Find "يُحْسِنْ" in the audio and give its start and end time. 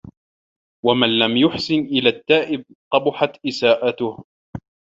1.37-1.73